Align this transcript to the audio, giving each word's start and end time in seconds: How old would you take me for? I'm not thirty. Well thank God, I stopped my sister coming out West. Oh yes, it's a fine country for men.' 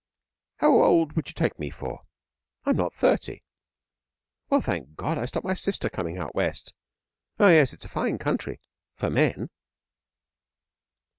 How 0.57 0.71
old 0.81 1.13
would 1.13 1.27
you 1.29 1.35
take 1.35 1.59
me 1.59 1.69
for? 1.69 1.99
I'm 2.65 2.75
not 2.75 2.91
thirty. 2.91 3.43
Well 4.49 4.59
thank 4.59 4.95
God, 4.95 5.19
I 5.19 5.25
stopped 5.25 5.45
my 5.45 5.53
sister 5.53 5.89
coming 5.89 6.17
out 6.17 6.33
West. 6.33 6.73
Oh 7.37 7.49
yes, 7.49 7.71
it's 7.71 7.85
a 7.85 7.87
fine 7.87 8.17
country 8.17 8.59
for 8.95 9.11
men.' 9.11 9.51